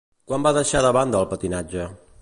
[0.29, 1.89] Quan va deixar de banda el patinatge?